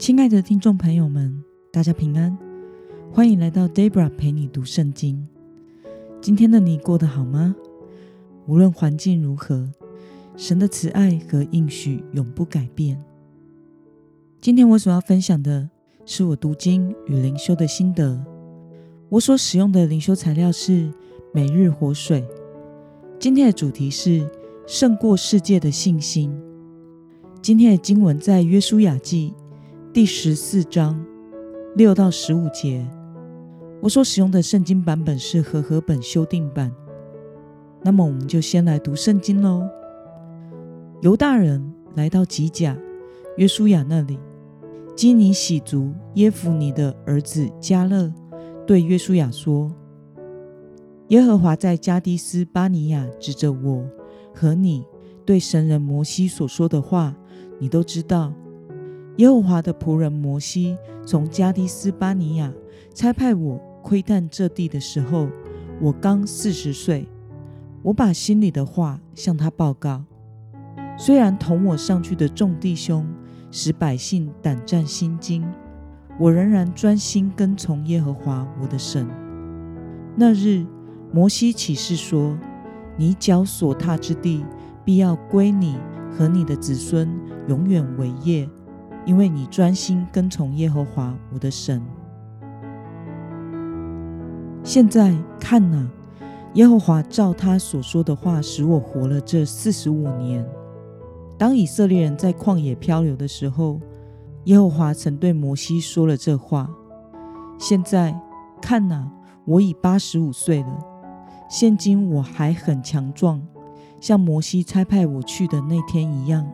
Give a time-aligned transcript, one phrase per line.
[0.00, 2.36] 亲爱的听众朋友们，大家平安，
[3.12, 5.28] 欢迎来到 Debra 陪你读圣经。
[6.22, 7.54] 今天的你过得好吗？
[8.46, 9.70] 无论环境如何，
[10.38, 12.98] 神的慈爱和应许永不改变。
[14.40, 15.68] 今天我所要分享的
[16.06, 18.24] 是我读经与灵修的心得。
[19.10, 20.90] 我所使用的灵修材料是
[21.34, 22.26] 每日活水。
[23.18, 24.26] 今天的主题是
[24.66, 26.34] 胜过世界的信心。
[27.42, 29.34] 今天的经文在约书亚记。
[29.92, 31.04] 第十四章
[31.74, 32.86] 六到十五节，
[33.82, 36.70] 我所使用的圣经版本是和合本修订版。
[37.82, 39.68] 那么，我们就先来读圣经喽。
[41.00, 42.78] 犹大人来到吉甲
[43.36, 44.16] 约书亚那里，
[44.94, 48.14] 基尼喜族耶夫尼的儿子加勒
[48.64, 49.74] 对约书亚说
[51.08, 53.84] ：“耶和华在加迪斯巴尼亚指着我
[54.32, 54.84] 和你
[55.26, 57.16] 对神人摩西所说的话，
[57.58, 58.32] 你都知道。”
[59.20, 62.50] 耶和华的仆人摩西从加迪斯巴尼亚
[62.94, 65.28] 差派我窥探这地的时候，
[65.78, 67.06] 我刚四十岁。
[67.82, 70.02] 我把心里的话向他报告。
[70.96, 73.06] 虽然同我上去的众弟兄
[73.50, 75.46] 使百姓胆战心惊，
[76.18, 79.06] 我仍然专心跟从耶和华我的神。
[80.16, 80.64] 那日，
[81.12, 82.38] 摩西起誓说
[82.96, 84.46] ：“你脚所踏之地，
[84.82, 85.76] 必要归你
[86.10, 87.06] 和你的子孙
[87.48, 88.48] 永远为业。”
[89.10, 91.82] 因为你专心跟从耶和华我的神。
[94.62, 95.90] 现在看哪，
[96.54, 100.48] 耶和华照他所说的话，使我活了这四十五年。
[101.36, 103.80] 当以色列人在旷野漂流的时候，
[104.44, 106.70] 耶和华曾对摩西说了这话。
[107.58, 108.16] 现在
[108.62, 109.10] 看哪，
[109.44, 110.78] 我已八十五岁了，
[111.48, 113.42] 现今我还很强壮，
[114.00, 116.48] 像摩西差派我去的那天一样。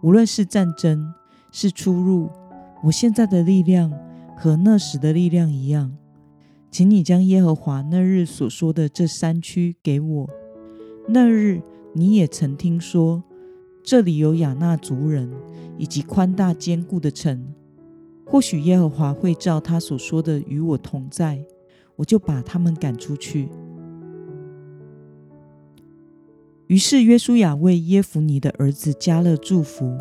[0.00, 1.12] 无论是战争，
[1.50, 2.28] 是出入，
[2.82, 3.92] 我现在的力量
[4.36, 5.96] 和那时的力量一样，
[6.70, 10.30] 请你将耶和华那日所说的这山区给我。
[11.08, 11.62] 那日
[11.94, 13.22] 你也曾听说，
[13.82, 15.30] 这里有亚纳族人
[15.78, 17.54] 以及宽大坚固的城。
[18.26, 21.44] 或许耶和华会照他所说的与我同在，
[21.94, 23.48] 我就把他们赶出去。
[26.66, 29.96] 于是约书亚为耶夫尼的儿子加勒祝福。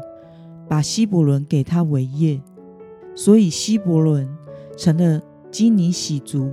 [0.68, 2.42] 把希伯伦给他为业，
[3.16, 4.28] 所以希伯伦
[4.78, 5.22] 成了
[5.52, 6.52] 基尼喜族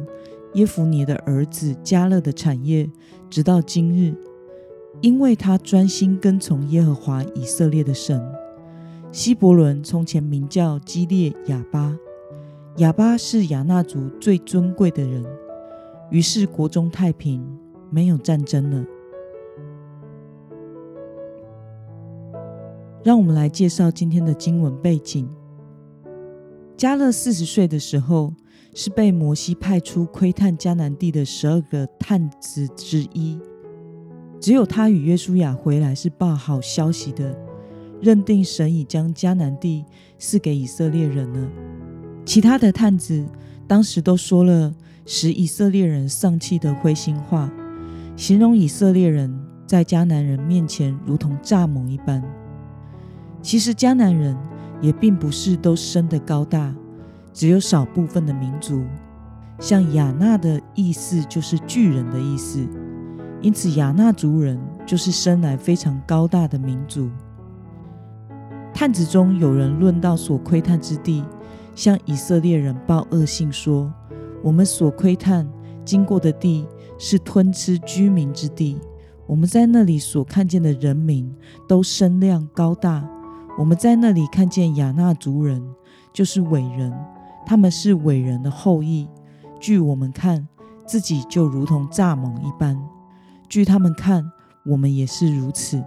[0.55, 2.89] 耶夫尼的儿子加勒的产业，
[3.31, 4.15] 直到今日，
[5.01, 8.23] 因为他专心跟从耶和华以色列的神。
[9.11, 11.97] 希伯伦从前名叫基列亚巴，
[12.77, 15.25] 亚巴是亚纳族最尊贵的人，
[16.11, 17.47] 于是国中太平，
[17.91, 18.87] 没有战争了。
[23.05, 25.29] 让我们来介绍今天的经文背景。
[26.77, 28.33] 加勒四十岁的时候，
[28.75, 33.41] 是被摩西派出窥探迦南地的十二个探子之一。
[34.41, 37.37] 只有他与约书亚回来是报好消息的，
[38.01, 39.85] 认定神已将迦南地
[40.19, 41.49] 赐给以色列人了。
[42.25, 43.25] 其他的探子
[43.67, 44.73] 当时都说了
[45.07, 47.53] 使以色列人丧气的灰心话，
[48.17, 49.33] 形容以色列人
[49.67, 52.23] 在迦南人面前如同蚱蜢一般。
[53.43, 54.37] 其实迦南人
[54.81, 56.73] 也并不是都生得高大，
[57.33, 58.85] 只有少部分的民族，
[59.59, 62.65] 像亚纳的意思就是巨人的意思，
[63.41, 67.11] 因此亚纳族人就是生来非常高大的民族。
[68.73, 71.25] 探子中有人论到所窥探之地，
[71.75, 73.93] 向以色列人报恶信说：
[74.43, 75.47] 我们所窥探
[75.85, 76.67] 经过的地
[76.97, 78.79] 是吞吃居民之地，
[79.27, 81.35] 我们在那里所看见的人民
[81.69, 83.09] 都身量高大。
[83.59, 85.63] 我们在那里看见亚纳族人，
[86.13, 86.93] 就是伟人，
[87.45, 89.07] 他们是伟人的后裔。
[89.61, 90.49] 据我们看，
[90.87, 92.77] 自己就如同蚱蜢一般；
[93.49, 94.25] 据他们看，
[94.65, 95.83] 我们也是如此。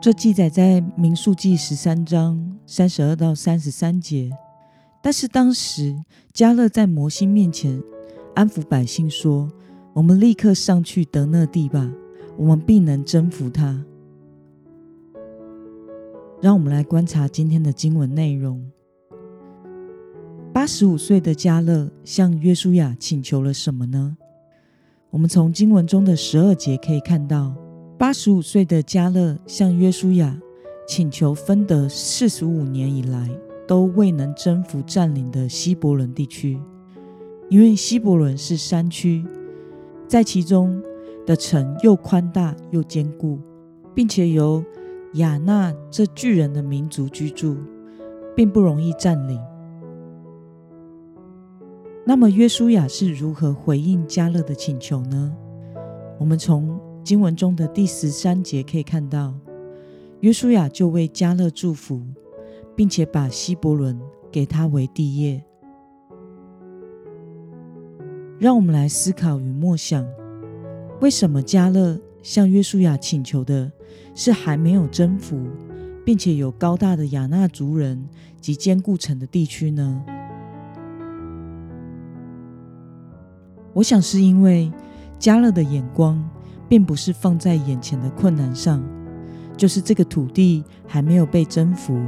[0.00, 4.30] 这记载在民数记十三章三十二到三十三节。
[5.02, 5.96] 但是当时
[6.32, 7.82] 加勒在摩西面前
[8.34, 9.48] 安抚百姓说
[9.94, 11.90] ：“我们立刻上去得那地吧，
[12.36, 13.84] 我们必能征服他。”
[16.42, 18.64] 让我们来观察今天的经文内容。
[20.54, 24.16] 八十五岁的加勒向约书亚请求了什么呢？
[25.10, 27.54] 我们从经文中的十二节可以看到，
[27.98, 30.40] 八十五岁的加勒向约书亚
[30.88, 33.28] 请求分得四十五年以来
[33.68, 36.58] 都未能征服占领的希伯伦地区，
[37.50, 39.24] 因为希伯伦是山区，
[40.08, 40.82] 在其中
[41.26, 43.38] 的城又宽大又坚固，
[43.94, 44.64] 并且由
[45.14, 47.56] 亚纳这巨人的民族居住，
[48.36, 49.40] 并不容易占领。
[52.06, 55.36] 那么，约书亚是如何回应加勒的请求呢？
[56.18, 59.34] 我们从经文中的第十三节可以看到，
[60.20, 62.00] 约书亚就为加勒祝福，
[62.76, 65.44] 并且把希伯伦给他为地业。
[68.38, 70.06] 让我们来思考与默想：
[71.00, 73.70] 为什么加勒向约书亚请求的
[74.14, 75.46] 是还没有征服，
[76.04, 78.08] 并且有高大的亚纳族人
[78.40, 80.02] 及坚固城的地区呢？
[83.72, 84.70] 我想是因为
[85.18, 86.22] 加勒的眼光
[86.68, 88.82] 并不是放在眼前的困难上，
[89.56, 92.00] 就是这个土地还没有被征服，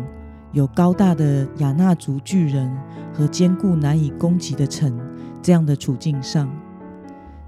[0.53, 2.75] 有高大的亚纳族巨人
[3.15, 4.99] 和坚固难以攻击的城
[5.41, 6.51] 这样的处境上。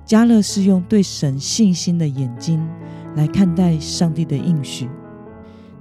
[0.05, 2.63] 加勒是用对神信心的眼睛
[3.15, 4.89] 来看待上帝的应许，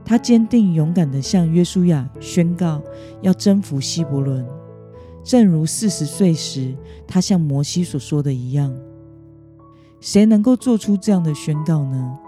[0.06, 2.82] 他坚定勇敢地向约书亚宣告
[3.22, 4.46] 要征服希伯伦。
[5.24, 6.76] 正如四十岁时
[7.08, 8.76] 他向摩西所说的一样，
[10.02, 12.20] 谁能够做出这样的宣告呢？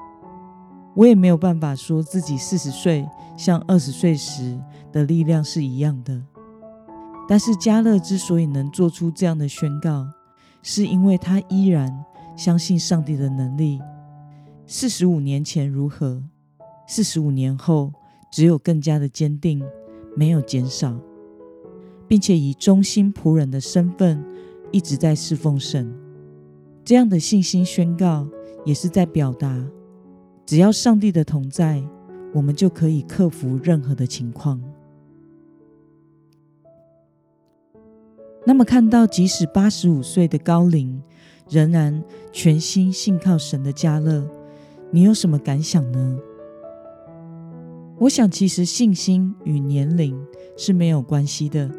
[0.96, 3.06] 我也没有办法说自己四十岁
[3.36, 4.58] 像二十岁时
[4.94, 6.22] 的力量是一样的。
[7.28, 10.08] 但是加勒之所以能做出这样的宣告，
[10.64, 11.94] 是因为他依然
[12.38, 13.82] 相信上帝的能力。
[14.68, 16.24] 四十五年前如何，
[16.88, 17.94] 四十五年后
[18.32, 19.64] 只有更加的坚定，
[20.16, 21.00] 没有减少。
[22.08, 24.24] 并且以忠心仆人的身份
[24.72, 25.92] 一直在侍奉神，
[26.84, 28.28] 这样的信心宣告
[28.64, 29.66] 也是在表达：
[30.46, 31.84] 只要上帝的同在，
[32.32, 34.62] 我们就可以克服任何的情况。
[38.46, 41.02] 那么，看到即使八十五岁的高龄，
[41.50, 44.30] 仍然全心信靠神的加勒，
[44.96, 46.18] 你有什么感想呢？
[47.98, 50.18] 我想，其实信心与年龄
[50.56, 51.70] 是没有关系的。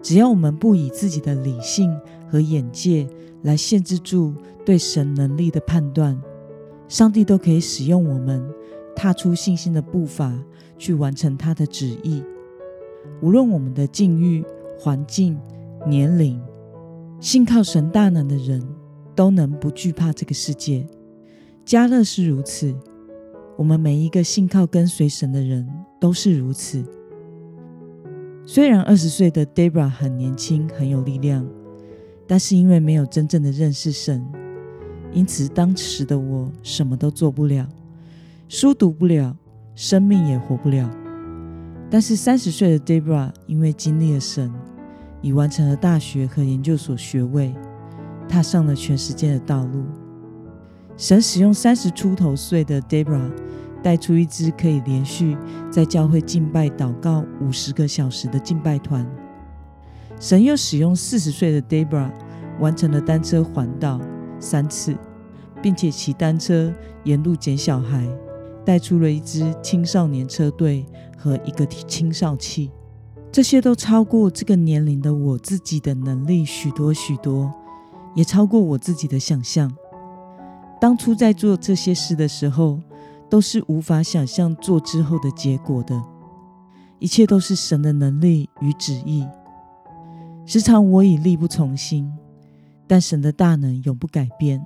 [0.00, 1.94] 只要我们不以自己的理性
[2.26, 3.06] 和眼界
[3.42, 6.18] 来限制住对神能力的判断，
[6.88, 8.42] 上帝都可以使用我们
[8.94, 10.42] 踏出信心的步伐
[10.78, 12.24] 去完成他的旨意。
[13.20, 14.42] 无论我们的境遇、
[14.78, 15.38] 环境、
[15.86, 16.40] 年龄，
[17.20, 18.66] 信靠神大能的人
[19.14, 20.88] 都能不惧怕这个世界。
[21.66, 22.72] 加勒是如此，
[23.56, 25.68] 我们每一个信靠跟随神的人
[25.98, 26.84] 都是如此。
[28.46, 31.44] 虽然二十岁的 Debra 很年轻，很有力量，
[32.24, 34.24] 但是因为没有真正的认识神，
[35.10, 37.68] 因此当时的我什么都做不了，
[38.48, 39.36] 书读不了，
[39.74, 40.88] 生命也活不了。
[41.90, 44.52] 但是三十岁的 Debra 因为经历了神，
[45.20, 47.52] 已完成了大学和研究所学位，
[48.28, 49.84] 踏上了全世界的道路。
[50.96, 53.30] 神使用三十出头岁的 Debra。
[53.82, 55.36] 带出一支可以连续
[55.70, 59.06] 在教会敬拜祷告五十个小时的敬拜团。
[60.18, 62.10] 神又使用四十岁的 Debra
[62.58, 64.00] 完成了单车环岛
[64.40, 64.96] 三次，
[65.62, 66.72] 并且骑单车
[67.04, 68.08] 沿路捡小孩，
[68.64, 70.84] 带出了一支青少年车队
[71.16, 72.72] 和一个青少器。
[73.30, 77.54] 这些都超过这个年龄的我自己的能力许多许多，
[78.16, 79.72] 也超过我自己的想象。
[80.80, 82.80] 当初在做这些事的时候。
[83.28, 86.00] 都是无法想象做之后的结果的，
[87.00, 89.26] 一切都是神的能力与旨意。
[90.44, 92.08] 时常我已力不从心，
[92.86, 94.64] 但神的大能永不改变。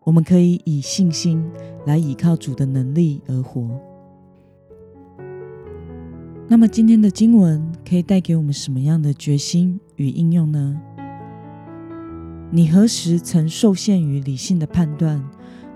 [0.00, 1.42] 我们可以以信心
[1.86, 3.66] 来倚靠主的能力而活。
[6.46, 10.78] 那么今天的经文可以带给我们什么样的决心与应用呢？
[12.54, 15.20] 你何时曾受限于理性的判断？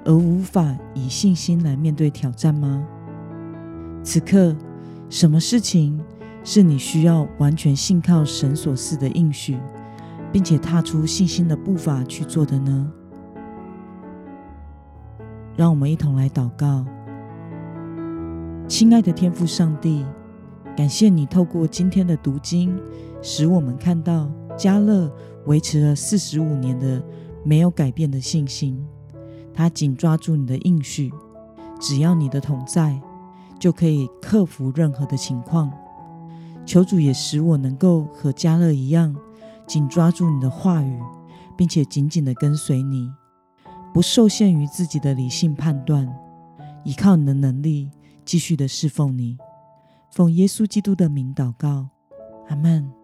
[0.05, 2.87] 而无法以信心来面对挑战吗？
[4.05, 4.55] 此刻，
[5.11, 6.01] 什么事情
[6.45, 9.59] 是你需要完全信靠神所赐的应许，
[10.31, 12.93] 并且踏出信心的步伐去做的呢？
[15.57, 16.87] 让我们一同来祷告。
[18.69, 20.07] 亲爱的天父上帝，
[20.77, 22.73] 感谢你透过今天的读经，
[23.21, 25.11] 使我们看到加勒
[25.47, 27.03] 维持了四十五年的
[27.45, 28.85] 没有改变的信心。
[29.55, 31.11] 他紧抓住你的应许，
[31.81, 33.01] 只要你的同在，
[33.59, 35.73] 就可以克服任何的情况。
[36.67, 39.17] 求主也使我能够和加勒一样，
[39.67, 41.01] 紧抓住你的话语，
[41.57, 43.11] 并且紧紧的跟随你，
[43.95, 46.09] 不受限于自己的理性判断，
[46.85, 47.91] 依靠你的能力，
[48.25, 49.39] 继续的侍奉你。
[50.13, 51.89] 奉耶稣基督的名祷告，
[52.49, 52.98] 阿门。